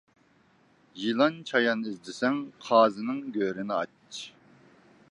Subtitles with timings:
[1.01, 4.25] يىلان-چايان ئىزدىسەڭ، قازىنىڭ گۆرىنى ئاچ.